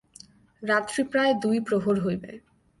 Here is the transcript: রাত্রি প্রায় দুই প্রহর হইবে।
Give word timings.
রাত্রি 0.63 1.01
প্রায় 1.03 1.33
দুই 1.43 1.57
প্রহর 1.59 1.97
হইবে। 1.99 2.31